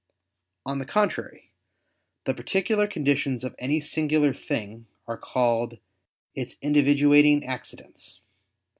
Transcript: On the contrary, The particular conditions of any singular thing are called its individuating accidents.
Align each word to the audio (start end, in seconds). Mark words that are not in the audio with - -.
On 0.65 0.79
the 0.79 0.85
contrary, 0.87 1.51
The 2.25 2.33
particular 2.33 2.87
conditions 2.87 3.43
of 3.43 3.53
any 3.59 3.79
singular 3.79 4.33
thing 4.33 4.87
are 5.07 5.15
called 5.15 5.77
its 6.33 6.55
individuating 6.55 7.45
accidents. 7.45 8.19